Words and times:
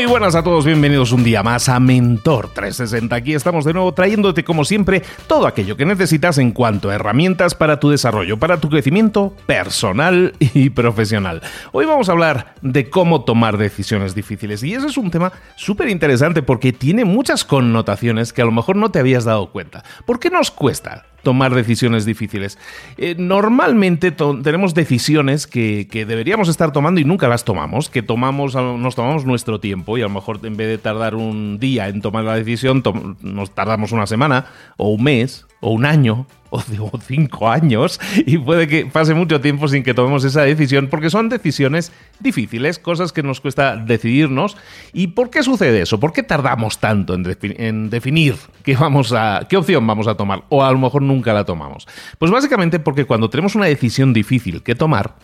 Muy 0.00 0.08
buenas 0.08 0.34
a 0.34 0.42
todos, 0.42 0.64
bienvenidos 0.64 1.12
un 1.12 1.22
día 1.22 1.42
más 1.42 1.68
a 1.68 1.78
Mentor 1.78 2.48
360. 2.54 3.14
Aquí 3.14 3.34
estamos 3.34 3.66
de 3.66 3.74
nuevo 3.74 3.92
trayéndote 3.92 4.44
como 4.44 4.64
siempre 4.64 5.02
todo 5.26 5.46
aquello 5.46 5.76
que 5.76 5.84
necesitas 5.84 6.38
en 6.38 6.52
cuanto 6.52 6.88
a 6.88 6.94
herramientas 6.94 7.54
para 7.54 7.78
tu 7.78 7.90
desarrollo, 7.90 8.38
para 8.38 8.58
tu 8.58 8.70
crecimiento 8.70 9.36
personal 9.44 10.32
y 10.40 10.70
profesional. 10.70 11.42
Hoy 11.72 11.84
vamos 11.84 12.08
a 12.08 12.12
hablar 12.12 12.54
de 12.62 12.88
cómo 12.88 13.24
tomar 13.24 13.58
decisiones 13.58 14.14
difíciles 14.14 14.62
y 14.62 14.72
ese 14.72 14.86
es 14.86 14.96
un 14.96 15.10
tema 15.10 15.32
súper 15.56 15.90
interesante 15.90 16.40
porque 16.40 16.72
tiene 16.72 17.04
muchas 17.04 17.44
connotaciones 17.44 18.32
que 18.32 18.40
a 18.40 18.46
lo 18.46 18.52
mejor 18.52 18.76
no 18.76 18.90
te 18.90 19.00
habías 19.00 19.26
dado 19.26 19.50
cuenta. 19.50 19.84
¿Por 20.06 20.18
qué 20.18 20.30
nos 20.30 20.50
cuesta 20.50 21.04
tomar 21.22 21.54
decisiones 21.54 22.04
difíciles. 22.04 22.58
Eh, 22.96 23.14
normalmente 23.18 24.10
tenemos 24.10 24.74
decisiones 24.74 25.46
que, 25.46 25.86
deberíamos 25.90 26.48
estar 26.48 26.72
tomando 26.72 27.00
y 27.00 27.04
nunca 27.04 27.28
las 27.28 27.44
tomamos, 27.44 27.90
que 27.90 28.02
tomamos, 28.02 28.54
nos 28.54 28.94
tomamos 28.94 29.24
nuestro 29.24 29.60
tiempo 29.60 29.98
y 29.98 30.00
a 30.00 30.04
lo 30.04 30.10
mejor 30.10 30.40
en 30.42 30.56
vez 30.56 30.68
de 30.68 30.78
tardar 30.78 31.14
un 31.14 31.58
día 31.58 31.88
en 31.88 32.00
tomar 32.00 32.24
la 32.24 32.34
decisión, 32.34 32.82
nos 33.20 33.54
tardamos 33.54 33.92
una 33.92 34.06
semana 34.06 34.46
o 34.76 34.88
un 34.88 35.02
mes 35.02 35.46
o 35.60 35.70
un 35.70 35.86
año 35.86 36.26
o, 36.50 36.60
cinco 37.06 37.48
años 37.48 38.00
y 38.16 38.38
puede 38.38 38.66
que 38.66 38.86
pase 38.86 39.14
mucho 39.14 39.40
tiempo 39.40 39.68
sin 39.68 39.82
que 39.82 39.94
tomemos 39.94 40.24
esa 40.24 40.42
decisión 40.42 40.88
porque 40.88 41.10
son 41.10 41.28
decisiones 41.28 41.92
difíciles, 42.18 42.78
cosas 42.78 43.12
que 43.12 43.22
nos 43.22 43.40
cuesta 43.40 43.76
decidirnos. 43.76 44.56
¿Y 44.92 45.08
por 45.08 45.30
qué 45.30 45.42
sucede 45.42 45.82
eso? 45.82 46.00
¿Por 46.00 46.12
qué 46.12 46.22
tardamos 46.22 46.78
tanto 46.78 47.14
en, 47.14 47.90
definir 47.90 48.36
qué, 48.64 48.76
vamos 48.76 49.12
a, 49.12 49.46
qué 49.48 49.56
opción 49.56 49.86
vamos 49.86 50.08
a 50.08 50.16
tomar? 50.16 50.44
O 50.48 50.64
a 50.64 50.72
lo 50.72 50.78
mejor 50.78 51.02
nunca 51.02 51.32
la 51.32 51.44
tomamos. 51.44 51.86
Pues 52.18 52.30
básicamente 52.30 52.80
porque 52.80 53.04
cuando 53.04 53.30
tenemos 53.30 53.54
una 53.54 53.66
decisión 53.66 54.12
difícil 54.12 54.62
que 54.62 54.74
tomar, 54.74 55.14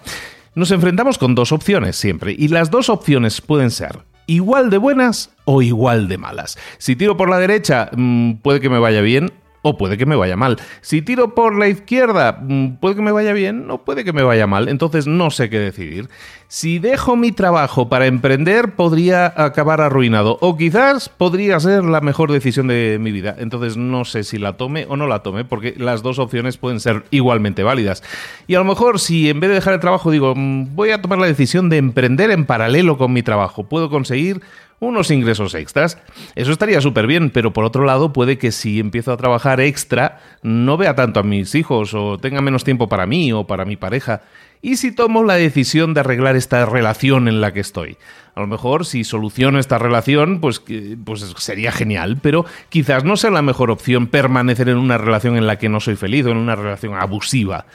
nos 0.54 0.70
enfrentamos 0.70 1.18
con 1.18 1.34
dos 1.34 1.52
opciones 1.52 1.96
siempre 1.96 2.34
y 2.36 2.48
las 2.48 2.70
dos 2.70 2.88
opciones 2.88 3.40
pueden 3.40 3.70
ser 3.70 4.04
igual 4.26 4.70
de 4.70 4.78
buenas 4.78 5.30
o 5.44 5.62
igual 5.62 6.08
de 6.08 6.18
malas. 6.18 6.56
Si 6.78 6.96
tiro 6.96 7.16
por 7.16 7.30
la 7.30 7.38
derecha, 7.38 7.90
mm, 7.94 8.34
puede 8.42 8.60
que 8.60 8.70
me 8.70 8.78
vaya 8.78 9.00
bien 9.00 9.32
o 9.62 9.76
puede 9.76 9.96
que 9.96 10.06
me 10.06 10.16
vaya 10.16 10.36
mal. 10.36 10.58
Si 10.80 11.02
tiro 11.02 11.34
por 11.34 11.58
la 11.58 11.68
izquierda, 11.68 12.38
mm, 12.40 12.76
puede 12.76 12.96
que 12.96 13.02
me 13.02 13.12
vaya 13.12 13.32
bien 13.32 13.70
o 13.70 13.84
puede 13.84 14.04
que 14.04 14.12
me 14.12 14.22
vaya 14.22 14.46
mal. 14.46 14.68
Entonces 14.68 15.06
no 15.06 15.30
sé 15.30 15.50
qué 15.50 15.58
decidir. 15.58 16.08
Si 16.48 16.78
dejo 16.78 17.16
mi 17.16 17.32
trabajo 17.32 17.88
para 17.88 18.06
emprender, 18.06 18.76
podría 18.76 19.32
acabar 19.36 19.80
arruinado. 19.80 20.38
O 20.40 20.56
quizás 20.56 21.08
podría 21.08 21.58
ser 21.58 21.84
la 21.84 22.00
mejor 22.00 22.30
decisión 22.30 22.68
de 22.68 22.98
mi 23.00 23.10
vida. 23.10 23.34
Entonces 23.38 23.76
no 23.76 24.04
sé 24.04 24.22
si 24.22 24.38
la 24.38 24.56
tome 24.56 24.86
o 24.88 24.96
no 24.96 25.08
la 25.08 25.24
tome, 25.24 25.44
porque 25.44 25.74
las 25.76 26.02
dos 26.02 26.20
opciones 26.20 26.56
pueden 26.56 26.78
ser 26.78 27.04
igualmente 27.10 27.64
válidas. 27.64 28.04
Y 28.46 28.54
a 28.54 28.58
lo 28.58 28.64
mejor 28.64 29.00
si 29.00 29.28
en 29.28 29.40
vez 29.40 29.48
de 29.48 29.54
dejar 29.54 29.74
el 29.74 29.80
trabajo 29.80 30.10
digo, 30.10 30.34
mm, 30.36 30.76
voy 30.76 30.90
a 30.90 31.02
tomar 31.02 31.18
la 31.18 31.26
decisión 31.26 31.68
de 31.68 31.78
emprender 31.78 32.30
en 32.30 32.46
paralelo 32.46 32.96
con 32.96 33.12
mi 33.12 33.22
trabajo, 33.22 33.64
puedo 33.64 33.90
conseguir 33.90 34.40
unos 34.80 35.10
ingresos 35.10 35.54
extras. 35.54 35.98
Eso 36.34 36.52
estaría 36.52 36.80
súper 36.80 37.06
bien, 37.06 37.30
pero 37.30 37.52
por 37.52 37.64
otro 37.64 37.84
lado 37.84 38.12
puede 38.12 38.38
que 38.38 38.52
si 38.52 38.78
empiezo 38.80 39.12
a 39.12 39.16
trabajar 39.16 39.60
extra 39.60 40.20
no 40.42 40.76
vea 40.76 40.94
tanto 40.94 41.20
a 41.20 41.22
mis 41.22 41.54
hijos 41.54 41.94
o 41.94 42.18
tenga 42.18 42.40
menos 42.40 42.64
tiempo 42.64 42.88
para 42.88 43.06
mí 43.06 43.32
o 43.32 43.46
para 43.46 43.64
mi 43.64 43.76
pareja. 43.76 44.22
¿Y 44.62 44.76
si 44.76 44.90
tomo 44.90 45.22
la 45.22 45.34
decisión 45.34 45.94
de 45.94 46.00
arreglar 46.00 46.34
esta 46.34 46.64
relación 46.66 47.28
en 47.28 47.40
la 47.40 47.52
que 47.52 47.60
estoy? 47.60 47.98
A 48.34 48.40
lo 48.40 48.46
mejor 48.46 48.84
si 48.84 49.04
soluciono 49.04 49.58
esta 49.58 49.78
relación, 49.78 50.40
pues, 50.40 50.62
pues 51.04 51.20
sería 51.38 51.72
genial, 51.72 52.18
pero 52.20 52.44
quizás 52.68 53.04
no 53.04 53.16
sea 53.16 53.30
la 53.30 53.42
mejor 53.42 53.70
opción 53.70 54.08
permanecer 54.08 54.68
en 54.68 54.76
una 54.76 54.98
relación 54.98 55.36
en 55.36 55.46
la 55.46 55.58
que 55.58 55.68
no 55.68 55.80
soy 55.80 55.96
feliz 55.96 56.26
o 56.26 56.30
en 56.30 56.38
una 56.38 56.56
relación 56.56 56.94
abusiva. 56.94 57.66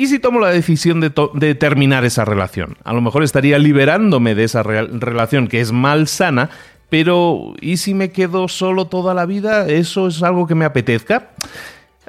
¿Y 0.00 0.06
si 0.06 0.18
tomo 0.18 0.40
la 0.40 0.48
decisión 0.48 0.98
de, 1.02 1.54
terminar 1.56 2.06
esa 2.06 2.24
relación? 2.24 2.78
A 2.84 2.94
lo 2.94 3.02
mejor 3.02 3.22
estaría 3.22 3.58
liberándome 3.58 4.34
de 4.34 4.44
esa 4.44 4.62
relación 4.62 5.46
que 5.46 5.60
es 5.60 5.72
mal 5.72 6.08
sana, 6.08 6.48
pero 6.88 7.52
¿y 7.60 7.76
si 7.76 7.92
me 7.92 8.10
quedo 8.10 8.48
solo 8.48 8.86
toda 8.86 9.12
la 9.12 9.26
vida? 9.26 9.68
¿Eso 9.68 10.06
es 10.06 10.22
algo 10.22 10.46
que 10.46 10.54
me 10.54 10.64
apetezca? 10.64 11.32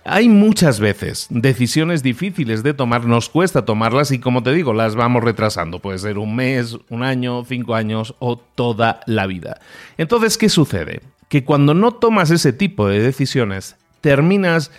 Hay 0.06 0.30
muchas 0.30 0.80
veces 0.80 1.28
decisiones 1.30 2.02
difíciles 2.02 2.64
de 2.64 2.74
tomar, 2.74 3.06
nos 3.06 3.28
cuesta 3.28 3.66
tomarlas 3.66 4.12
y 4.12 4.20
como 4.20 4.42
te 4.42 4.54
digo, 4.54 4.72
las 4.72 4.96
vamos 4.96 5.22
retrasando. 5.22 5.80
Puede 5.80 6.00
ser 6.00 6.18
un 6.18 6.34
mes, 6.34 6.78
un 6.88 7.04
año, 7.04 7.44
cinco 7.44 7.76
años 7.76 8.16
o 8.20 8.38
toda 8.38 9.02
la 9.06 9.28
vida. 9.28 9.60
Entonces, 9.98 10.38
¿qué 10.38 10.48
sucede? 10.48 11.02
Que 11.28 11.44
cuando 11.44 11.74
no 11.74 11.92
tomas 11.92 12.32
ese 12.32 12.54
tipo 12.54 12.88
de 12.88 13.02
decisiones, 13.02 13.76
terminas 14.00 14.72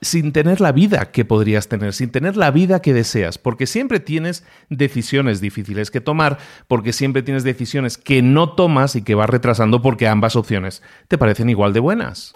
sin 0.00 0.32
tener 0.32 0.60
la 0.60 0.72
vida 0.72 1.10
que 1.10 1.24
podrías 1.24 1.68
tener, 1.68 1.92
sin 1.92 2.10
tener 2.10 2.36
la 2.36 2.50
vida 2.50 2.80
que 2.80 2.94
deseas, 2.94 3.38
porque 3.38 3.66
siempre 3.66 4.00
tienes 4.00 4.44
decisiones 4.68 5.40
difíciles 5.40 5.90
que 5.90 6.00
tomar, 6.00 6.38
porque 6.66 6.92
siempre 6.92 7.22
tienes 7.22 7.44
decisiones 7.44 7.98
que 7.98 8.22
no 8.22 8.52
tomas 8.52 8.96
y 8.96 9.02
que 9.02 9.14
vas 9.14 9.30
retrasando 9.30 9.82
porque 9.82 10.06
ambas 10.06 10.36
opciones 10.36 10.82
te 11.08 11.18
parecen 11.18 11.50
igual 11.50 11.72
de 11.72 11.80
buenas. 11.80 12.34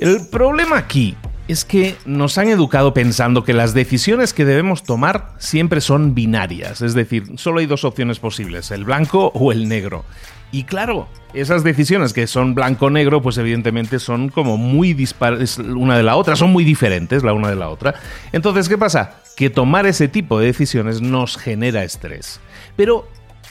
El 0.00 0.26
problema 0.28 0.78
aquí 0.78 1.16
es 1.48 1.64
que 1.64 1.96
nos 2.04 2.38
han 2.38 2.48
educado 2.48 2.94
pensando 2.94 3.42
que 3.42 3.52
las 3.52 3.74
decisiones 3.74 4.32
que 4.32 4.44
debemos 4.44 4.84
tomar 4.84 5.32
siempre 5.38 5.80
son 5.80 6.14
binarias, 6.14 6.82
es 6.82 6.94
decir, 6.94 7.24
solo 7.36 7.60
hay 7.60 7.66
dos 7.66 7.84
opciones 7.84 8.18
posibles, 8.18 8.70
el 8.70 8.84
blanco 8.84 9.32
o 9.34 9.50
el 9.50 9.66
negro. 9.68 10.04
Y 10.52 10.64
claro, 10.64 11.08
esas 11.34 11.64
decisiones 11.64 12.12
que 12.12 12.26
son 12.26 12.54
blanco-negro, 12.54 13.20
pues 13.20 13.36
evidentemente 13.38 13.98
son 13.98 14.28
como 14.28 14.56
muy 14.56 14.94
dispares 14.94 15.58
una 15.58 15.96
de 15.96 16.02
la 16.02 16.16
otra, 16.16 16.36
son 16.36 16.50
muy 16.50 16.64
diferentes 16.64 17.22
la 17.22 17.32
una 17.32 17.50
de 17.50 17.56
la 17.56 17.68
otra. 17.68 17.94
Entonces, 18.32 18.68
¿qué 18.68 18.78
pasa? 18.78 19.20
Que 19.36 19.50
tomar 19.50 19.86
ese 19.86 20.08
tipo 20.08 20.38
de 20.38 20.46
decisiones 20.46 21.02
nos 21.02 21.36
genera 21.36 21.84
estrés. 21.84 22.40
Pero, 22.76 23.06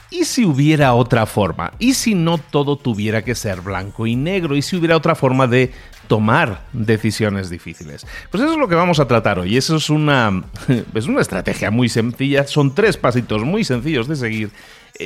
¿y 0.10 0.26
si 0.26 0.44
hubiera 0.46 0.96
otra 0.96 1.28
forma? 1.28 1.74
¿Y 1.78 1.94
si 1.94 2.16
no 2.16 2.40
todo 2.40 2.78
tuviera 2.78 3.24
que 3.24 3.36
ser 3.36 3.62
blanco 3.62 4.08
y 4.08 4.16
negro? 4.16 4.56
¿Y 4.56 4.64
si 4.64 4.76
hubiera 4.76 4.98
otra 4.98 5.14
forma 5.14 5.46
de 5.46 5.72
tomar 6.08 6.64
decisiones 6.74 7.50
difíciles? 7.50 8.06
Pues 8.32 8.44
eso 8.44 8.54
es 8.54 8.58
lo 8.58 8.68
que 8.68 8.76
vamos 8.76 9.00
a 9.00 9.08
tratar 9.08 9.40
hoy. 9.40 9.58
Eso 9.58 9.76
es 9.76 9.90
una, 9.90 10.44
es 10.94 11.08
una 11.08 11.22
estrategia 11.22 11.72
muy 11.72 11.90
sencilla. 11.90 12.46
Son 12.48 12.74
tres 12.74 12.98
pasitos 12.98 13.44
muy 13.44 13.64
sencillos 13.64 14.08
de 14.08 14.16
seguir 14.16 14.50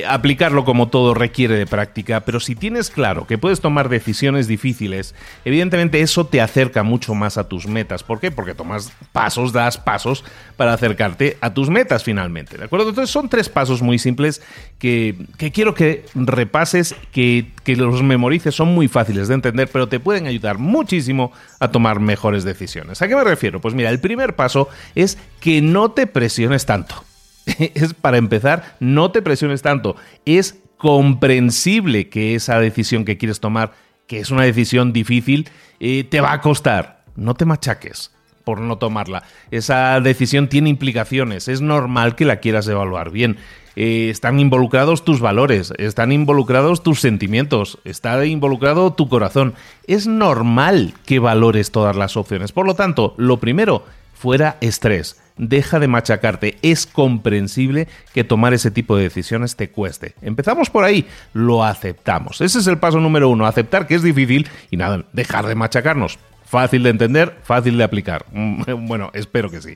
aplicarlo 0.07 0.63
como 0.63 0.87
todo 0.87 1.13
requiere 1.13 1.55
de 1.55 1.65
práctica, 1.65 2.21
pero 2.21 2.39
si 2.39 2.55
tienes 2.55 2.89
claro 2.89 3.27
que 3.27 3.37
puedes 3.37 3.59
tomar 3.59 3.89
decisiones 3.89 4.47
difíciles, 4.47 5.15
evidentemente 5.43 6.01
eso 6.01 6.25
te 6.25 6.41
acerca 6.41 6.83
mucho 6.83 7.13
más 7.13 7.37
a 7.37 7.49
tus 7.49 7.67
metas. 7.67 8.03
¿Por 8.03 8.19
qué? 8.19 8.31
Porque 8.31 8.55
tomas 8.55 8.91
pasos, 9.11 9.51
das 9.51 9.77
pasos 9.77 10.23
para 10.55 10.73
acercarte 10.73 11.37
a 11.41 11.53
tus 11.53 11.69
metas 11.69 12.03
finalmente. 12.03 12.57
¿De 12.57 12.65
acuerdo? 12.65 12.89
Entonces 12.89 13.11
son 13.11 13.27
tres 13.27 13.49
pasos 13.49 13.81
muy 13.81 13.99
simples 13.99 14.41
que, 14.79 15.15
quiero 15.53 15.73
que 15.73 16.05
repases, 16.15 16.95
que, 17.11 17.51
que 17.63 17.75
los 17.75 18.01
memorices, 18.01 18.55
son 18.55 18.69
muy 18.69 18.87
fáciles 18.87 19.27
de 19.27 19.35
entender, 19.35 19.69
pero 19.71 19.89
te 19.89 19.99
pueden 19.99 20.25
ayudar 20.25 20.57
muchísimo 20.57 21.31
a 21.59 21.69
tomar 21.69 21.99
mejores 21.99 22.43
decisiones. 22.43 23.01
¿A 23.01 23.07
qué 23.07 23.15
me 23.15 23.23
refiero? 23.23 23.59
Pues 23.59 23.73
mira, 23.73 23.89
el 23.89 23.99
primer 23.99 24.35
paso 24.35 24.69
es 24.95 25.17
que 25.39 25.61
no 25.61 25.91
te 25.91 26.07
presiones 26.07 26.65
tanto. 26.65 27.03
es 27.75 27.93
para 27.93 28.17
empezar, 28.17 28.75
no 28.79 29.11
te 29.11 29.21
presiones 29.21 29.61
tanto. 29.61 29.95
Es 30.25 30.59
comprensible 30.77 32.09
que 32.09 32.35
esa 32.35 32.59
decisión 32.59 33.05
que 33.05 33.17
quieres 33.17 33.39
tomar, 33.39 33.73
que 34.07 34.19
es 34.19 34.31
una 34.31 34.43
decisión 34.43 34.93
difícil, 34.93 35.49
eh, 35.79 36.03
te 36.03 36.21
va 36.21 36.33
a 36.33 36.41
costar. 36.41 37.05
No 37.15 37.33
te 37.33 37.45
machaques 37.45 38.11
por 38.43 38.59
no 38.59 38.77
tomarla. 38.77 39.23
Esa 39.51 39.99
decisión 40.01 40.47
tiene 40.47 40.69
implicaciones. 40.69 41.47
Es 41.47 41.61
normal 41.61 42.15
que 42.15 42.25
la 42.25 42.37
quieras 42.37 42.67
evaluar 42.67 43.11
bien. 43.11 43.37
Eh, 43.75 44.09
están 44.09 44.39
involucrados 44.39 45.05
tus 45.05 45.21
valores, 45.21 45.73
están 45.77 46.11
involucrados 46.11 46.83
tus 46.83 46.99
sentimientos, 46.99 47.79
está 47.85 48.25
involucrado 48.25 48.93
tu 48.93 49.07
corazón. 49.07 49.53
Es 49.87 50.07
normal 50.07 50.93
que 51.05 51.19
valores 51.19 51.71
todas 51.71 51.95
las 51.95 52.17
opciones. 52.17 52.51
Por 52.51 52.65
lo 52.65 52.75
tanto, 52.75 53.13
lo 53.17 53.37
primero, 53.37 53.85
fuera 54.13 54.57
estrés 54.61 55.21
deja 55.41 55.79
de 55.79 55.87
machacarte. 55.87 56.57
Es 56.61 56.85
comprensible 56.85 57.87
que 58.13 58.23
tomar 58.23 58.53
ese 58.53 58.71
tipo 58.71 58.95
de 58.95 59.03
decisiones 59.03 59.55
te 59.55 59.69
cueste. 59.69 60.13
Empezamos 60.21 60.69
por 60.69 60.83
ahí, 60.83 61.07
lo 61.33 61.63
aceptamos. 61.63 62.39
Ese 62.41 62.59
es 62.59 62.67
el 62.67 62.77
paso 62.77 62.99
número 62.99 63.29
uno, 63.29 63.45
aceptar 63.45 63.87
que 63.87 63.95
es 63.95 64.03
difícil 64.03 64.47
y 64.69 64.77
nada, 64.77 65.03
dejar 65.11 65.47
de 65.47 65.55
machacarnos. 65.55 66.19
Fácil 66.51 66.83
de 66.83 66.89
entender, 66.89 67.37
fácil 67.43 67.77
de 67.77 67.85
aplicar. 67.85 68.25
Bueno, 68.77 69.09
espero 69.13 69.49
que 69.49 69.61
sí. 69.61 69.75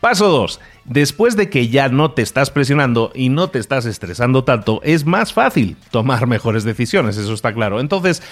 Paso 0.00 0.26
2. 0.28 0.58
Después 0.84 1.36
de 1.36 1.48
que 1.48 1.68
ya 1.68 1.88
no 1.88 2.10
te 2.10 2.22
estás 2.22 2.50
presionando 2.50 3.12
y 3.14 3.28
no 3.28 3.48
te 3.48 3.60
estás 3.60 3.86
estresando 3.86 4.42
tanto, 4.42 4.80
es 4.82 5.06
más 5.06 5.32
fácil 5.32 5.76
tomar 5.92 6.26
mejores 6.26 6.64
decisiones, 6.64 7.16
eso 7.16 7.32
está 7.32 7.54
claro. 7.54 7.78
Entonces, 7.78 8.24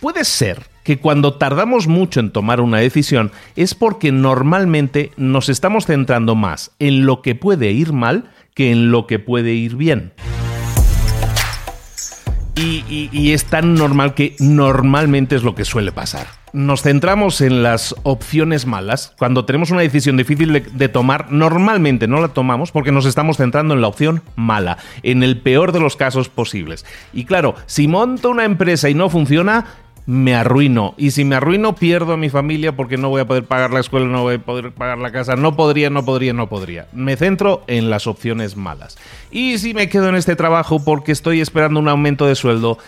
puede 0.00 0.24
ser 0.24 0.62
que 0.82 0.98
cuando 0.98 1.34
tardamos 1.34 1.86
mucho 1.86 2.18
en 2.18 2.30
tomar 2.32 2.62
una 2.62 2.78
decisión 2.78 3.30
es 3.56 3.74
porque 3.74 4.10
normalmente 4.10 5.12
nos 5.18 5.50
estamos 5.50 5.84
centrando 5.84 6.34
más 6.34 6.70
en 6.78 7.04
lo 7.04 7.20
que 7.20 7.34
puede 7.34 7.72
ir 7.72 7.92
mal 7.92 8.30
que 8.54 8.70
en 8.70 8.90
lo 8.90 9.06
que 9.06 9.18
puede 9.18 9.52
ir 9.52 9.76
bien. 9.76 10.14
Y, 12.56 13.32
es 13.32 13.44
tan 13.44 13.74
normal 13.74 14.14
que 14.14 14.36
normalmente 14.38 15.36
es 15.36 15.42
lo 15.42 15.54
que 15.54 15.64
suele 15.64 15.92
pasar. 15.92 16.39
Nos 16.52 16.82
centramos 16.82 17.40
en 17.40 17.62
las 17.62 17.94
opciones 18.02 18.66
malas. 18.66 19.14
Cuando 19.18 19.44
tenemos 19.44 19.70
una 19.70 19.82
decisión 19.82 20.16
difícil 20.16 20.64
de, 20.72 20.88
tomar, 20.88 21.30
normalmente 21.30 22.08
no 22.08 22.20
la 22.20 22.28
tomamos 22.28 22.72
porque 22.72 22.92
nos 22.92 23.06
estamos 23.06 23.36
centrando 23.36 23.74
en 23.74 23.80
la 23.80 23.88
opción 23.88 24.22
mala, 24.34 24.78
en 25.02 25.22
el 25.22 25.38
peor 25.38 25.72
de 25.72 25.80
los 25.80 25.96
casos 25.96 26.28
posibles. 26.28 26.84
Y 27.12 27.24
claro, 27.24 27.54
si 27.66 27.86
monto 27.86 28.30
una 28.30 28.44
empresa 28.44 28.90
y 28.90 28.94
no 28.94 29.08
funciona, 29.08 29.66
me 30.06 30.34
arruino. 30.34 30.94
Y 30.96 31.12
si 31.12 31.24
me 31.24 31.36
arruino, 31.36 31.76
pierdo 31.76 32.14
a 32.14 32.16
mi 32.16 32.30
familia 32.30 32.74
porque 32.74 32.96
no 32.96 33.10
voy 33.10 33.20
a 33.20 33.26
poder 33.26 33.44
pagar 33.44 33.72
la 33.72 33.78
escuela, 33.78 34.06
no 34.06 34.22
voy 34.22 34.36
a 34.36 34.38
poder 34.40 34.72
pagar 34.72 34.98
la 34.98 35.12
casa. 35.12 35.36
No 35.36 35.54
podría, 35.54 35.88
no 35.88 36.04
podría, 36.04 36.32
no 36.32 36.48
podría. 36.48 36.88
Me 36.92 37.16
centro 37.16 37.62
en 37.68 37.90
las 37.90 38.08
opciones 38.08 38.56
malas. 38.56 38.98
Y 39.30 39.58
si 39.58 39.72
me 39.72 39.88
quedo 39.88 40.08
en 40.08 40.16
este 40.16 40.34
trabajo 40.34 40.84
porque 40.84 41.12
estoy 41.12 41.40
esperando 41.40 41.78
un 41.78 41.88
aumento 41.88 42.26
de 42.26 42.34
sueldo, 42.34 42.78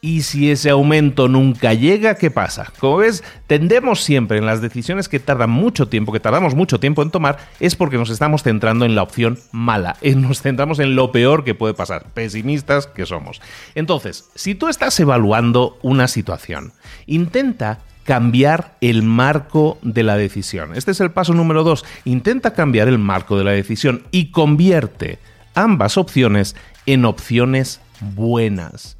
y 0.00 0.22
si 0.22 0.50
ese 0.50 0.70
aumento 0.70 1.28
nunca 1.28 1.74
llega, 1.74 2.16
¿qué 2.16 2.30
pasa? 2.30 2.72
Como 2.78 2.98
ves, 2.98 3.24
tendemos 3.46 4.02
siempre 4.02 4.38
en 4.38 4.46
las 4.46 4.60
decisiones 4.60 5.08
que 5.08 5.18
tardan 5.18 5.50
mucho 5.50 5.88
tiempo, 5.88 6.12
que 6.12 6.20
tardamos 6.20 6.54
mucho 6.54 6.78
tiempo 6.78 7.02
en 7.02 7.10
tomar, 7.10 7.38
es 7.60 7.74
porque 7.74 7.98
nos 7.98 8.10
estamos 8.10 8.42
centrando 8.42 8.84
en 8.84 8.94
la 8.94 9.02
opción 9.02 9.38
mala, 9.50 9.96
nos 10.16 10.42
centramos 10.42 10.78
en 10.78 10.94
lo 10.94 11.12
peor 11.12 11.44
que 11.44 11.54
puede 11.54 11.74
pasar, 11.74 12.06
pesimistas 12.14 12.86
que 12.86 13.06
somos. 13.06 13.40
Entonces, 13.74 14.30
si 14.34 14.54
tú 14.54 14.68
estás 14.68 14.98
evaluando 15.00 15.78
una 15.82 16.08
situación, 16.08 16.72
intenta 17.06 17.80
cambiar 18.04 18.76
el 18.80 19.02
marco 19.02 19.78
de 19.82 20.02
la 20.02 20.16
decisión. 20.16 20.74
Este 20.74 20.92
es 20.92 21.00
el 21.00 21.10
paso 21.10 21.34
número 21.34 21.62
dos. 21.62 21.84
Intenta 22.06 22.54
cambiar 22.54 22.88
el 22.88 22.98
marco 22.98 23.36
de 23.36 23.44
la 23.44 23.50
decisión 23.50 24.04
y 24.10 24.30
convierte 24.30 25.18
ambas 25.54 25.98
opciones 25.98 26.56
en 26.86 27.04
opciones 27.04 27.82
buenas. 28.00 28.97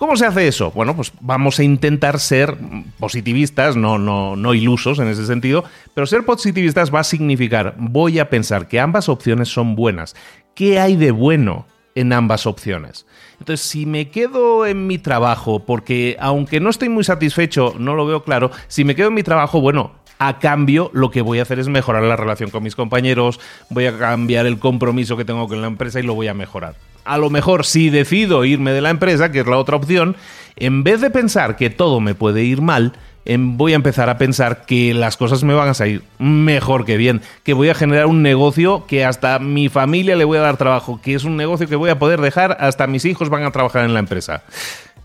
¿Cómo 0.00 0.16
se 0.16 0.24
hace 0.24 0.48
eso? 0.48 0.70
Bueno, 0.70 0.96
pues 0.96 1.12
vamos 1.20 1.58
a 1.58 1.62
intentar 1.62 2.20
ser 2.20 2.56
positivistas, 2.98 3.76
no, 3.76 3.98
no, 3.98 4.34
no 4.34 4.54
ilusos 4.54 4.98
en 4.98 5.08
ese 5.08 5.26
sentido, 5.26 5.62
pero 5.92 6.06
ser 6.06 6.24
positivistas 6.24 6.92
va 6.92 7.00
a 7.00 7.04
significar, 7.04 7.74
voy 7.76 8.18
a 8.18 8.30
pensar 8.30 8.66
que 8.66 8.80
ambas 8.80 9.10
opciones 9.10 9.50
son 9.50 9.76
buenas. 9.76 10.16
¿Qué 10.54 10.80
hay 10.80 10.96
de 10.96 11.10
bueno 11.10 11.66
en 11.94 12.14
ambas 12.14 12.46
opciones? 12.46 13.04
Entonces, 13.40 13.60
si 13.60 13.84
me 13.84 14.08
quedo 14.08 14.64
en 14.64 14.86
mi 14.86 14.96
trabajo, 14.96 15.66
porque 15.66 16.16
aunque 16.18 16.60
no 16.60 16.70
estoy 16.70 16.88
muy 16.88 17.04
satisfecho, 17.04 17.74
no 17.78 17.94
lo 17.94 18.06
veo 18.06 18.24
claro, 18.24 18.50
si 18.68 18.84
me 18.84 18.94
quedo 18.94 19.08
en 19.08 19.14
mi 19.14 19.22
trabajo, 19.22 19.60
bueno, 19.60 19.92
a 20.18 20.38
cambio 20.38 20.90
lo 20.94 21.10
que 21.10 21.20
voy 21.20 21.40
a 21.40 21.42
hacer 21.42 21.58
es 21.58 21.68
mejorar 21.68 22.04
la 22.04 22.16
relación 22.16 22.48
con 22.48 22.62
mis 22.62 22.74
compañeros, 22.74 23.38
voy 23.68 23.84
a 23.84 23.98
cambiar 23.98 24.46
el 24.46 24.60
compromiso 24.60 25.18
que 25.18 25.26
tengo 25.26 25.46
con 25.46 25.60
la 25.60 25.66
empresa 25.66 26.00
y 26.00 26.04
lo 26.04 26.14
voy 26.14 26.28
a 26.28 26.32
mejorar 26.32 26.74
a 27.10 27.18
lo 27.18 27.28
mejor 27.28 27.66
si 27.66 27.90
decido 27.90 28.44
irme 28.44 28.70
de 28.70 28.80
la 28.80 28.90
empresa, 28.90 29.32
que 29.32 29.40
es 29.40 29.46
la 29.46 29.58
otra 29.58 29.74
opción, 29.76 30.14
en 30.54 30.84
vez 30.84 31.00
de 31.00 31.10
pensar 31.10 31.56
que 31.56 31.68
todo 31.68 31.98
me 31.98 32.14
puede 32.14 32.44
ir 32.44 32.62
mal, 32.62 32.92
em, 33.24 33.56
voy 33.56 33.72
a 33.72 33.76
empezar 33.76 34.08
a 34.08 34.16
pensar 34.16 34.64
que 34.64 34.94
las 34.94 35.16
cosas 35.16 35.42
me 35.42 35.52
van 35.52 35.68
a 35.68 35.74
salir 35.74 36.04
mejor 36.18 36.84
que 36.84 36.96
bien, 36.96 37.20
que 37.42 37.52
voy 37.52 37.68
a 37.68 37.74
generar 37.74 38.06
un 38.06 38.22
negocio 38.22 38.86
que 38.86 39.04
hasta 39.04 39.40
mi 39.40 39.68
familia 39.68 40.14
le 40.14 40.24
voy 40.24 40.38
a 40.38 40.42
dar 40.42 40.56
trabajo, 40.56 41.00
que 41.02 41.14
es 41.14 41.24
un 41.24 41.36
negocio 41.36 41.66
que 41.66 41.74
voy 41.74 41.90
a 41.90 41.98
poder 41.98 42.20
dejar, 42.20 42.56
hasta 42.60 42.86
mis 42.86 43.04
hijos 43.04 43.28
van 43.28 43.42
a 43.42 43.50
trabajar 43.50 43.84
en 43.84 43.92
la 43.92 43.98
empresa. 44.00 44.44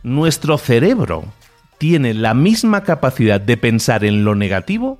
Nuestro 0.03 0.59
cerebro 0.59 1.25
tiene 1.79 2.13
la 2.13 2.35
misma 2.35 2.83
capacidad 2.83 3.41
de 3.41 3.57
pensar 3.57 4.05
en 4.05 4.23
lo 4.23 4.35
negativo 4.35 4.99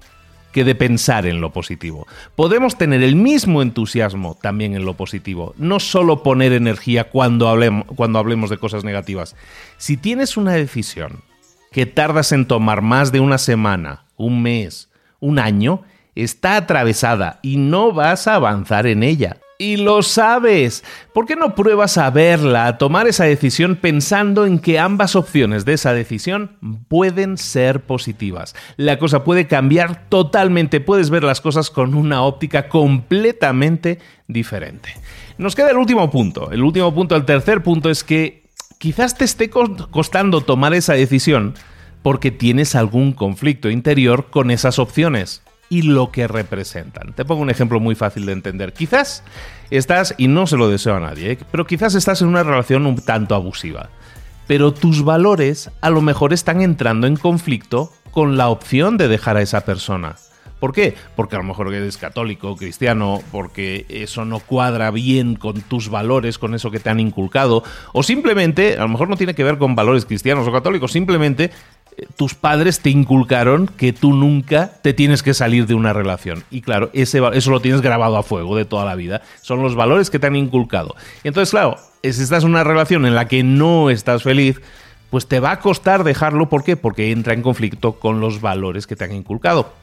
que 0.55 0.63
de 0.63 0.73
pensar 0.73 1.25
en 1.25 1.41
lo 1.41 1.51
positivo. 1.51 2.07
Podemos 2.37 2.77
tener 2.77 3.03
el 3.03 3.17
mismo 3.17 3.61
entusiasmo 3.61 4.37
también 4.41 4.73
en 4.73 4.85
lo 4.85 4.93
positivo, 4.93 5.53
no 5.57 5.81
solo 5.81 6.23
poner 6.23 6.53
energía 6.53 7.09
cuando 7.09 7.49
hablemos, 7.49 7.83
cuando 7.97 8.19
hablemos 8.19 8.49
de 8.49 8.57
cosas 8.57 8.85
negativas. 8.85 9.35
Si 9.75 9.97
tienes 9.97 10.37
una 10.37 10.53
decisión 10.53 11.23
que 11.73 11.85
tardas 11.85 12.31
en 12.31 12.45
tomar 12.45 12.81
más 12.81 13.11
de 13.11 13.19
una 13.19 13.37
semana, 13.37 14.05
un 14.15 14.41
mes, 14.43 14.89
un 15.19 15.39
año, 15.39 15.81
está 16.15 16.55
atravesada 16.55 17.39
y 17.41 17.57
no 17.57 17.91
vas 17.91 18.25
a 18.29 18.35
avanzar 18.35 18.87
en 18.87 19.03
ella. 19.03 19.35
Y 19.57 19.77
lo 19.77 20.01
sabes. 20.03 20.83
¿Por 21.13 21.25
qué 21.25 21.35
no 21.35 21.55
pruebas 21.55 21.97
a 21.97 22.09
verla, 22.09 22.67
a 22.67 22.77
tomar 22.77 23.07
esa 23.07 23.23
decisión 23.23 23.77
pensando 23.77 24.45
en 24.45 24.59
que 24.59 24.79
ambas 24.79 25.15
opciones 25.15 25.63
de 25.63 25.73
esa 25.73 25.93
decisión 25.93 26.57
pueden 26.89 27.37
ser 27.37 27.81
positivas? 27.81 28.53
La 28.75 28.99
cosa 28.99 29.23
puede 29.23 29.47
cambiar 29.47 30.09
totalmente, 30.09 30.81
puedes 30.81 31.09
ver 31.09 31.23
las 31.23 31.39
cosas 31.39 31.69
con 31.69 31.95
una 31.95 32.21
óptica 32.23 32.67
completamente 32.67 33.99
diferente. 34.27 34.89
Nos 35.37 35.55
queda 35.55 35.71
el 35.71 35.77
último 35.77 36.11
punto. 36.11 36.51
El 36.51 36.63
último 36.63 36.93
punto, 36.93 37.15
el 37.15 37.25
tercer 37.25 37.63
punto 37.63 37.89
es 37.89 38.03
que 38.03 38.49
quizás 38.77 39.17
te 39.17 39.23
esté 39.23 39.49
costando 39.49 40.41
tomar 40.41 40.73
esa 40.73 40.93
decisión 40.93 41.53
porque 42.01 42.29
tienes 42.29 42.75
algún 42.75 43.13
conflicto 43.13 43.69
interior 43.69 44.29
con 44.29 44.51
esas 44.51 44.79
opciones 44.79 45.41
y 45.69 45.83
lo 45.83 46.11
que 46.11 46.27
representan. 46.27 47.13
Te 47.13 47.25
pongo 47.25 47.41
un 47.41 47.49
ejemplo 47.49 47.79
muy 47.79 47.95
fácil 47.95 48.25
de 48.25 48.33
entender. 48.33 48.73
Quizás 48.73 49.23
estás, 49.69 50.15
y 50.17 50.27
no 50.27 50.47
se 50.47 50.57
lo 50.57 50.69
deseo 50.69 50.95
a 50.95 50.99
nadie, 50.99 51.31
¿eh? 51.31 51.37
pero 51.51 51.65
quizás 51.65 51.95
estás 51.95 52.21
en 52.21 52.27
una 52.27 52.43
relación 52.43 52.85
un 52.85 52.97
tanto 52.97 53.35
abusiva. 53.35 53.89
Pero 54.47 54.73
tus 54.73 55.03
valores 55.03 55.71
a 55.81 55.89
lo 55.89 56.01
mejor 56.01 56.33
están 56.33 56.61
entrando 56.61 57.07
en 57.07 57.15
conflicto 57.15 57.91
con 58.11 58.37
la 58.37 58.49
opción 58.49 58.97
de 58.97 59.07
dejar 59.07 59.37
a 59.37 59.41
esa 59.41 59.61
persona. 59.61 60.15
¿Por 60.59 60.71
qué? 60.71 60.95
Porque 61.15 61.35
a 61.35 61.39
lo 61.39 61.43
mejor 61.43 61.73
eres 61.73 61.97
católico, 61.97 62.55
cristiano, 62.55 63.21
porque 63.31 63.85
eso 63.89 64.23
no 64.23 64.39
cuadra 64.39 64.89
bien 64.89 65.35
con 65.35 65.61
tus 65.61 65.89
valores, 65.89 66.39
con 66.39 66.55
eso 66.55 66.71
que 66.71 66.79
te 66.79 66.89
han 66.89 66.99
inculcado, 66.99 67.63
o 67.91 68.03
simplemente, 68.03 68.77
a 68.77 68.83
lo 68.83 68.87
mejor 68.87 69.09
no 69.09 69.17
tiene 69.17 69.35
que 69.35 69.43
ver 69.43 69.57
con 69.57 69.75
valores 69.75 70.05
cristianos 70.05 70.47
o 70.47 70.51
católicos, 70.51 70.91
simplemente 70.91 71.51
tus 72.15 72.33
padres 72.33 72.79
te 72.79 72.89
inculcaron 72.89 73.67
que 73.67 73.93
tú 73.93 74.13
nunca 74.13 74.71
te 74.81 74.93
tienes 74.93 75.23
que 75.23 75.33
salir 75.33 75.65
de 75.65 75.75
una 75.75 75.93
relación. 75.93 76.43
Y 76.51 76.61
claro, 76.61 76.89
ese, 76.93 77.21
eso 77.33 77.51
lo 77.51 77.61
tienes 77.61 77.81
grabado 77.81 78.17
a 78.17 78.23
fuego 78.23 78.55
de 78.55 78.65
toda 78.65 78.85
la 78.85 78.95
vida. 78.95 79.21
Son 79.41 79.61
los 79.61 79.75
valores 79.75 80.09
que 80.09 80.19
te 80.19 80.27
han 80.27 80.35
inculcado. 80.35 80.95
entonces, 81.23 81.51
claro, 81.51 81.77
si 82.03 82.21
estás 82.21 82.43
en 82.43 82.49
una 82.49 82.63
relación 82.63 83.05
en 83.05 83.15
la 83.15 83.27
que 83.27 83.43
no 83.43 83.89
estás 83.89 84.23
feliz, 84.23 84.61
pues 85.09 85.27
te 85.27 85.39
va 85.39 85.51
a 85.51 85.59
costar 85.59 86.03
dejarlo. 86.03 86.49
¿Por 86.49 86.63
qué? 86.63 86.75
Porque 86.75 87.11
entra 87.11 87.33
en 87.33 87.41
conflicto 87.41 87.93
con 87.93 88.19
los 88.19 88.41
valores 88.41 88.87
que 88.87 88.95
te 88.95 89.05
han 89.05 89.13
inculcado. 89.13 89.73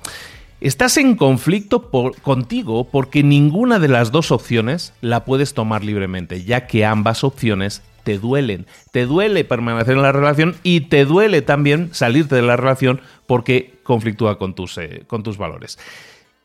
Estás 0.61 0.97
en 0.97 1.16
conflicto 1.16 1.90
contigo 2.23 2.85
porque 2.85 3.25
ninguna 3.25 3.81
de 3.81 3.88
las 3.88 4.12
dos 4.12 4.31
opciones 4.31 4.92
la 5.00 5.25
puedes 5.25 5.54
tomar 5.54 5.83
libremente, 5.83 6.45
ya 6.45 6.69
que 6.69 6.85
ambas 6.85 7.25
opciones 7.25 7.83
te 8.02 8.18
duelen. 8.18 8.66
Te 8.90 9.06
duele 9.06 9.44
permanecer 9.44 9.94
en 9.94 10.02
la 10.02 10.12
relación 10.12 10.56
y 10.62 10.82
te 10.82 11.04
duele 11.04 11.42
también 11.42 11.90
salirte 11.92 12.37
de 12.37 12.42
la 12.42 12.56
relación 12.56 13.00
porque 13.26 13.80
conflictúa 13.82 14.38
con 14.38 14.54
tus, 14.54 14.78
eh, 14.78 15.04
con 15.06 15.23
tus 15.23 15.38
valores. 15.38 15.78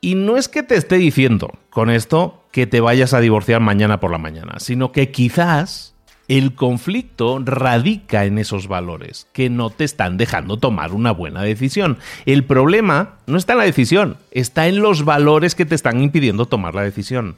Y 0.02 0.16
no 0.16 0.38
es 0.38 0.48
que 0.48 0.64
te 0.64 0.76
esté 0.76 0.98
diciendo 0.98 1.58
con 1.70 1.90
esto 1.90 2.44
que 2.52 2.68
te 2.68 2.82
vayas 2.82 3.14
a 3.14 3.20
divorciar 3.20 3.62
mañana 3.62 4.00
por 4.00 4.12
la 4.12 4.18
mañana, 4.18 4.60
sino 4.60 4.92
que 4.92 5.12
quizás 5.12 5.96
el 6.28 6.56
conflicto 6.56 7.40
radica 7.44 8.26
en 8.26 8.38
esos 8.38 8.68
valores, 8.68 9.28
que 9.32 9.50
no 9.50 9.70
te 9.70 9.86
están 9.86 10.18
dejando 10.18 10.58
tomar 10.58 10.94
una 10.94 11.12
buena 11.12 11.42
decisión. 11.42 11.98
El 12.26 12.44
problema 12.44 13.16
no 13.28 13.38
está 13.38 13.54
en 13.54 13.60
la 13.60 13.66
decisión, 13.66 14.18
está 14.32 14.68
en 14.68 14.82
los 14.82 15.06
valores 15.06 15.56
que 15.56 15.66
te 15.66 15.76
están 15.76 16.02
impidiendo 16.02 16.46
tomar 16.46 16.76
la 16.76 16.84
decisión. 16.84 17.36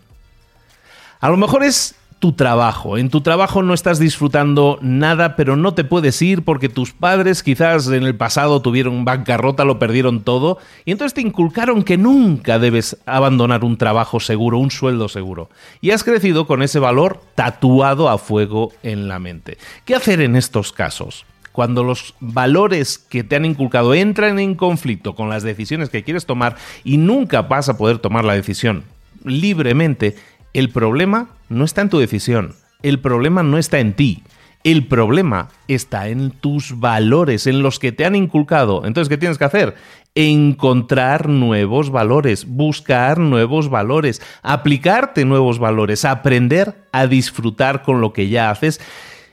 A 1.19 1.29
lo 1.29 1.37
mejor 1.37 1.63
es 1.63 1.95
tu 2.19 2.33
trabajo. 2.33 2.97
En 2.97 3.09
tu 3.09 3.21
trabajo 3.21 3.63
no 3.63 3.73
estás 3.73 3.97
disfrutando 3.97 4.77
nada, 4.81 5.37
pero 5.37 5.55
no 5.55 5.73
te 5.73 5.85
puedes 5.85 6.21
ir 6.21 6.43
porque 6.43 6.67
tus 6.67 6.91
padres 6.91 7.43
quizás 7.43 7.87
en 7.87 8.03
el 8.03 8.15
pasado 8.15 8.61
tuvieron 8.61 9.05
bancarrota, 9.05 9.63
lo 9.63 9.79
perdieron 9.79 10.21
todo, 10.21 10.57
y 10.83 10.91
entonces 10.91 11.13
te 11.13 11.21
inculcaron 11.21 11.83
que 11.83 11.97
nunca 11.97 12.59
debes 12.59 12.97
abandonar 13.05 13.63
un 13.63 13.77
trabajo 13.77 14.19
seguro, 14.19 14.59
un 14.59 14.69
sueldo 14.69 15.07
seguro. 15.07 15.49
Y 15.79 15.91
has 15.91 16.03
crecido 16.03 16.45
con 16.45 16.61
ese 16.61 16.79
valor 16.79 17.21
tatuado 17.35 18.09
a 18.09 18.17
fuego 18.17 18.73
en 18.83 19.07
la 19.07 19.19
mente. 19.19 19.57
¿Qué 19.85 19.95
hacer 19.95 20.19
en 20.19 20.35
estos 20.35 20.73
casos? 20.73 21.25
Cuando 21.53 21.83
los 21.83 22.15
valores 22.19 22.97
que 22.97 23.23
te 23.23 23.37
han 23.37 23.45
inculcado 23.45 23.93
entran 23.93 24.39
en 24.39 24.55
conflicto 24.55 25.15
con 25.15 25.29
las 25.29 25.43
decisiones 25.43 25.89
que 25.89 26.03
quieres 26.03 26.25
tomar 26.25 26.57
y 26.83 26.97
nunca 26.97 27.43
vas 27.43 27.69
a 27.69 27.77
poder 27.77 27.99
tomar 27.99 28.25
la 28.25 28.33
decisión 28.33 28.83
libremente, 29.23 30.15
el 30.53 30.69
problema 30.69 31.29
no 31.49 31.65
está 31.65 31.81
en 31.81 31.89
tu 31.89 31.99
decisión, 31.99 32.55
el 32.81 32.99
problema 32.99 33.43
no 33.43 33.57
está 33.57 33.79
en 33.79 33.93
ti, 33.93 34.23
el 34.63 34.87
problema 34.87 35.49
está 35.67 36.09
en 36.09 36.31
tus 36.31 36.79
valores, 36.79 37.47
en 37.47 37.61
los 37.61 37.79
que 37.79 37.91
te 37.91 38.05
han 38.05 38.15
inculcado. 38.15 38.85
Entonces, 38.85 39.09
¿qué 39.09 39.17
tienes 39.17 39.37
que 39.37 39.45
hacer? 39.45 39.75
Encontrar 40.15 41.29
nuevos 41.29 41.91
valores, 41.91 42.45
buscar 42.45 43.19
nuevos 43.19 43.69
valores, 43.69 44.21
aplicarte 44.41 45.23
nuevos 45.23 45.59
valores, 45.59 46.03
aprender 46.03 46.75
a 46.91 47.07
disfrutar 47.07 47.83
con 47.83 48.01
lo 48.01 48.11
que 48.11 48.27
ya 48.27 48.49
haces, 48.49 48.81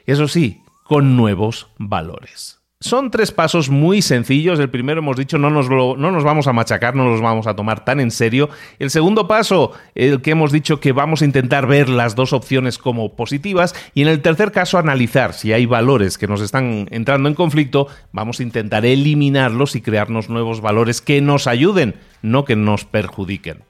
eso 0.06 0.28
sí, 0.28 0.62
con 0.85 1.16
nuevos 1.16 1.68
valores. 1.78 2.55
Son 2.80 3.11
tres 3.11 3.33
pasos 3.33 3.71
muy 3.71 4.02
sencillos. 4.02 4.61
El 4.61 4.68
primero 4.68 5.00
hemos 5.00 5.16
dicho 5.16 5.38
no 5.38 5.49
nos, 5.49 5.71
no 5.71 5.97
nos 5.97 6.25
vamos 6.25 6.47
a 6.47 6.52
machacar, 6.52 6.95
no 6.95 7.09
los 7.09 7.23
vamos 7.23 7.47
a 7.47 7.56
tomar 7.56 7.87
tan 7.87 8.00
en 8.00 8.11
serio. 8.11 8.50
El 8.78 8.90
segundo 8.90 9.26
paso, 9.26 9.73
el 9.95 10.21
que 10.21 10.33
hemos 10.33 10.52
dicho 10.52 10.78
que 10.78 10.92
vamos 10.92 11.23
a 11.23 11.25
intentar 11.25 11.66
ver 11.66 11.88
las 11.88 12.14
dos 12.14 12.35
opciones 12.35 12.76
como 12.76 13.16
positivas. 13.16 13.75
Y 13.95 14.02
en 14.02 14.09
el 14.09 14.21
tercer 14.21 14.52
caso, 14.52 14.76
analizar 14.76 15.33
si 15.33 15.54
hay 15.54 15.64
valores 15.64 16.18
que 16.18 16.26
nos 16.26 16.42
están 16.42 16.87
entrando 16.90 17.30
en 17.30 17.35
conflicto. 17.35 17.88
Vamos 18.12 18.40
a 18.40 18.42
intentar 18.42 18.85
eliminarlos 18.85 19.75
y 19.75 19.80
crearnos 19.80 20.28
nuevos 20.28 20.61
valores 20.61 21.00
que 21.00 21.23
nos 21.23 21.47
ayuden, 21.47 21.95
no 22.21 22.45
que 22.45 22.56
nos 22.56 22.85
perjudiquen. 22.85 23.64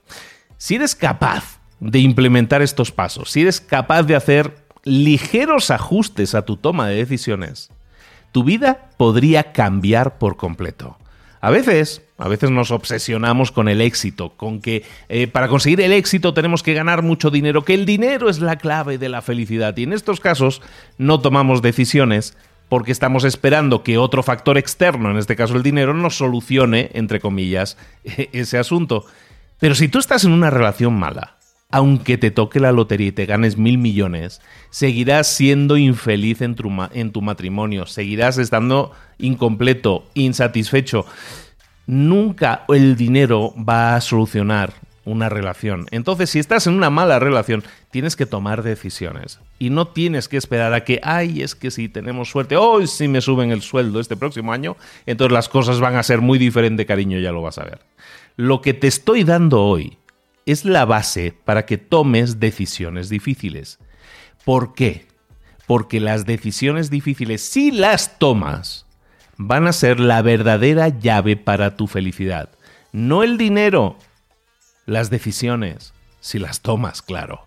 Si 0.57 0.75
eres 0.75 0.97
capaz 0.97 1.61
de 1.79 2.01
implementar 2.01 2.61
estos 2.61 2.91
pasos, 2.91 3.31
si 3.31 3.43
eres 3.43 3.61
capaz 3.61 4.03
de 4.03 4.17
hacer 4.17 4.67
ligeros 4.83 5.71
ajustes 5.71 6.35
a 6.35 6.43
tu 6.43 6.57
toma 6.57 6.89
de 6.89 6.97
decisiones, 6.97 7.71
tu 8.37 8.45
vida 8.45 8.91
podría 8.99 9.55
cambiar 9.55 10.19
por 10.19 10.37
completo. 10.37 10.99
A 11.41 11.49
veces, 11.49 12.03
a 12.19 12.29
veces 12.29 12.51
nos 12.51 12.71
obsesionamos 12.71 13.51
con 13.51 13.67
el 13.67 13.81
éxito, 13.81 14.35
con 14.37 14.61
que 14.61 14.85
eh, 15.09 15.27
para 15.27 15.49
conseguir 15.49 15.81
el 15.81 15.91
éxito 15.91 16.35
tenemos 16.35 16.63
que 16.63 16.75
ganar 16.75 17.01
mucho 17.01 17.31
dinero, 17.31 17.65
que 17.65 17.73
el 17.73 17.87
dinero 17.87 18.29
es 18.29 18.41
la 18.41 18.57
clave 18.57 18.99
de 18.99 19.09
la 19.09 19.23
felicidad. 19.23 19.75
Y 19.79 19.85
en 19.85 19.95
estos 19.95 20.21
casos 20.21 20.61
no 20.99 21.19
tomamos 21.21 21.63
decisiones 21.63 22.37
porque 22.69 22.93
estamos 22.93 23.25
esperando 23.25 23.83
que 23.83 23.97
otro 23.97 24.23
factor 24.23 24.59
externo, 24.59 25.11
en 25.11 25.17
este 25.17 25.35
caso 25.35 25.57
el 25.57 25.63
dinero, 25.63 25.95
nos 25.95 26.19
solucione, 26.19 26.91
entre 26.93 27.21
comillas, 27.21 27.79
ese 28.05 28.59
asunto. 28.59 29.07
Pero 29.59 29.75
si 29.75 29.89
tú 29.89 29.99
estás 29.99 30.25
en 30.25 30.33
una 30.33 30.51
relación 30.51 30.93
mala, 30.93 31.36
aunque 31.71 32.17
te 32.17 32.31
toque 32.31 32.61
la 32.61 32.73
lotería 32.73 33.09
y 33.09 33.13
te 33.13 33.27
ganes 33.27 33.57
mil 33.57 33.79
millones, 33.79 34.41
seguirás 34.71 35.27
siendo 35.27 35.77
infeliz 35.77 36.41
en 36.41 36.55
tu, 36.55 37.23
matrimonio, 37.23 37.87
seguirás 37.87 38.39
estando 38.39 38.93
incompleto, 39.19 40.05
insatisfecho. 40.15 41.07
Nunca 41.87 42.65
el 42.69 42.97
dinero 42.97 43.53
va 43.57 43.97
a 43.97 44.01
solucionar 44.01 44.75
una 45.05 45.29
relación. 45.29 45.87
Entonces, 45.93 46.31
si 46.31 46.41
estás 46.41 46.67
en 46.67 46.75
una 46.75 46.91
mala 46.91 47.21
relación, 47.21 47.63
tienes 47.91 48.17
que 48.17 48.27
tomar 48.27 48.65
decisiones. 48.65 49.39
Y 49.59 49.71
no 49.71 49.87
tienes 49.87 50.29
que 50.29 50.37
esperar 50.37 50.75
a 50.75 50.83
que, 50.83 51.01
ay, 51.03 51.43
es 51.43 51.55
que 51.55 51.71
si 51.71 51.89
tenemos 51.89 52.29
suerte, 52.29 52.57
hoy 52.57 52.89
si 52.89 53.07
me 53.07 53.21
suben 53.21 53.53
el 53.53 53.63
sueldo 53.63 54.01
este 54.01 54.17
próximo 54.17 54.53
año, 54.53 54.77
entonces 55.07 55.33
las 55.33 55.49
cosas 55.49 55.79
van 55.79 55.95
a 55.95 56.03
ser 56.03 56.21
muy 56.21 56.39
diferentes, 56.39 56.87
cariño, 56.87 57.21
ya 57.21 57.31
lo 57.31 57.41
vas 57.41 57.59
a 57.59 57.65
ver. 57.65 57.81
Lo 58.37 58.61
que 58.61 58.75
te 58.75 58.89
estoy 58.89 59.23
dando 59.23 59.63
hoy 59.63 59.97
es 60.47 60.65
la 60.65 60.85
base 60.85 61.35
para 61.45 61.67
que 61.67 61.77
tomes 61.77 62.41
decisiones 62.41 63.09
difíciles. 63.09 63.79
¿Por 64.45 64.75
qué? 64.75 65.09
Porque 65.67 66.01
las 66.01 66.25
decisiones 66.25 66.89
difíciles, 66.89 67.43
si 67.43 67.73
las 67.73 68.19
tomas, 68.19 68.87
van 69.37 69.67
a 69.67 69.73
ser 69.73 69.99
la 70.01 70.23
verdadera 70.23 70.89
llave 70.89 71.37
para 71.37 71.77
tu 71.77 71.89
felicidad. 71.89 72.51
No 72.93 73.25
el 73.25 73.37
dinero, 73.37 73.99
las 74.87 75.11
decisiones, 75.11 75.93
si 76.21 76.39
las 76.39 76.61
tomas, 76.63 77.03
claro. 77.03 77.47